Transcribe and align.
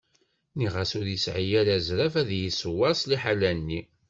Nniɣ-as 0.53 0.91
ur 0.99 1.07
yesɛi 1.09 1.47
ara 1.59 1.73
azref 1.77 2.13
ad 2.21 2.29
iyi-iṣewwer 2.31 2.93
s 2.99 3.01
liḥala-nni. 3.11 3.79